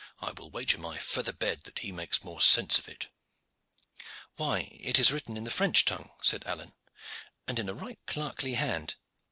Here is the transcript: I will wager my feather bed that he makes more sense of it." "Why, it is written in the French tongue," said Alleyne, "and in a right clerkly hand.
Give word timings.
I 0.19 0.31
will 0.31 0.49
wager 0.49 0.79
my 0.79 0.97
feather 0.97 1.31
bed 1.31 1.61
that 1.65 1.77
he 1.77 1.91
makes 1.91 2.23
more 2.23 2.41
sense 2.41 2.79
of 2.79 2.87
it." 2.89 3.09
"Why, 4.35 4.61
it 4.79 4.97
is 4.97 5.11
written 5.11 5.37
in 5.37 5.43
the 5.43 5.51
French 5.51 5.85
tongue," 5.85 6.09
said 6.23 6.43
Alleyne, 6.47 6.73
"and 7.47 7.59
in 7.59 7.69
a 7.69 7.75
right 7.75 7.99
clerkly 8.07 8.55
hand. 8.55 8.95